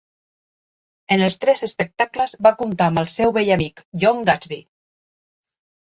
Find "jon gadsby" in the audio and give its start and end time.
4.07-4.63